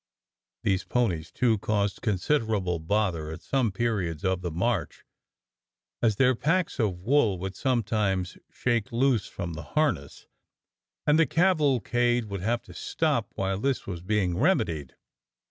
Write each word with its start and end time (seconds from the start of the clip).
These 0.63 0.83
ponies, 0.83 1.29
too, 1.31 1.59
caused 1.59 2.01
considerable 2.01 2.79
bother 2.79 3.29
at 3.29 3.43
some 3.43 3.71
periods 3.71 4.25
of 4.25 4.41
the 4.41 4.49
march, 4.49 5.05
as 6.01 6.15
their 6.15 6.33
packs 6.33 6.79
of 6.79 6.97
wool 7.01 7.37
would 7.37 7.55
sometimes 7.55 8.35
shake 8.49 8.91
loose 8.91 9.27
from 9.27 9.53
the 9.53 9.61
harness, 9.77 10.25
and 11.05 11.19
the 11.19 11.27
cavalcade 11.27 12.25
would 12.25 12.41
have 12.41 12.63
to 12.63 12.73
stop 12.73 13.31
while 13.35 13.59
this 13.59 13.85
was 13.85 14.01
being 14.01 14.39
remedied. 14.39 14.95